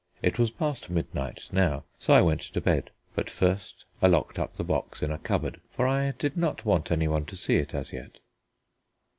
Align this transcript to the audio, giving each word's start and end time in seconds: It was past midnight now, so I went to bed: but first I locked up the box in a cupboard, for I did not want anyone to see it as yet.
It 0.23 0.39
was 0.39 0.49
past 0.49 0.89
midnight 0.89 1.47
now, 1.51 1.83
so 1.99 2.11
I 2.15 2.23
went 2.23 2.41
to 2.41 2.59
bed: 2.59 2.89
but 3.13 3.29
first 3.29 3.85
I 4.01 4.07
locked 4.07 4.39
up 4.39 4.55
the 4.55 4.63
box 4.63 5.03
in 5.03 5.11
a 5.11 5.19
cupboard, 5.19 5.61
for 5.69 5.85
I 5.87 6.09
did 6.17 6.35
not 6.35 6.65
want 6.65 6.89
anyone 6.91 7.25
to 7.25 7.35
see 7.35 7.57
it 7.57 7.75
as 7.75 7.93
yet. 7.93 8.17